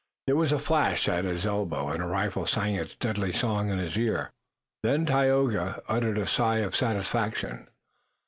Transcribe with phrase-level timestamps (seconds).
[0.25, 3.77] There was a flash at his elbow and a rifle sang its deadly song in
[3.77, 4.31] his ear.
[4.81, 7.67] Then Tayoga uttered a sigh of satisfaction.